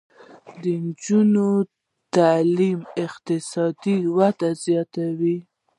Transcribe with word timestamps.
د 0.61 0.63
نجونو 0.83 1.49
تعلیم 2.15 2.79
اقتصادي 3.05 3.97
وده 4.17 4.49
زیاتوي. 4.65 5.37